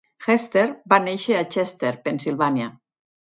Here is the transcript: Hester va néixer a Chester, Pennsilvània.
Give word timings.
Hester 0.27 0.63
va 0.93 0.97
néixer 1.03 1.35
a 1.41 1.43
Chester, 1.57 1.93
Pennsilvània. 2.09 2.73